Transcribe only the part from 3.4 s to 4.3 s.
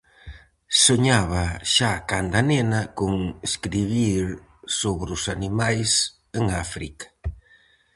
escribir